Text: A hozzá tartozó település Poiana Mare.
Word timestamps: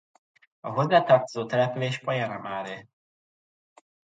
A 0.59 0.69
hozzá 0.69 1.03
tartozó 1.03 1.45
település 1.45 1.99
Poiana 1.99 2.37
Mare. 2.37 2.87